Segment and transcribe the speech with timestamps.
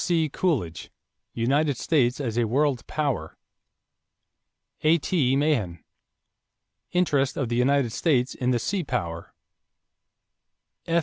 [0.03, 0.29] C.
[0.29, 0.89] Coolidge,
[1.35, 3.37] United States as a World Power.
[4.81, 5.35] A.T.
[5.35, 5.83] Mahan,
[6.91, 9.31] Interest of the United States in the Sea Power.
[10.87, 10.99] F.